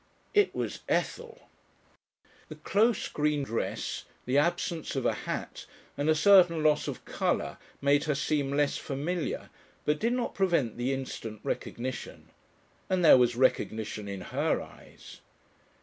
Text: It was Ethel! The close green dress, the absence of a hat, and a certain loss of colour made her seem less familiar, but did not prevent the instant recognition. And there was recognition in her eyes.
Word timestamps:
It 0.33 0.55
was 0.55 0.79
Ethel! 0.89 1.47
The 2.49 2.55
close 2.55 3.07
green 3.07 3.43
dress, 3.43 4.05
the 4.25 4.35
absence 4.35 4.95
of 4.95 5.05
a 5.05 5.13
hat, 5.13 5.67
and 5.95 6.09
a 6.09 6.15
certain 6.15 6.63
loss 6.63 6.87
of 6.87 7.05
colour 7.05 7.59
made 7.83 8.05
her 8.05 8.15
seem 8.15 8.49
less 8.51 8.77
familiar, 8.79 9.51
but 9.85 9.99
did 9.99 10.13
not 10.13 10.33
prevent 10.33 10.75
the 10.77 10.91
instant 10.91 11.39
recognition. 11.43 12.29
And 12.89 13.05
there 13.05 13.19
was 13.19 13.35
recognition 13.35 14.07
in 14.07 14.21
her 14.21 14.59
eyes. 14.59 15.19